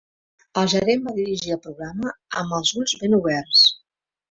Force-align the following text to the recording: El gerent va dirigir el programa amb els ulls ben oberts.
El 0.61 0.71
gerent 0.71 1.03
va 1.07 1.13
dirigir 1.17 1.53
el 1.57 1.61
programa 1.67 2.15
amb 2.43 2.59
els 2.61 2.73
ulls 2.83 2.99
ben 3.05 3.17
oberts. 3.21 3.65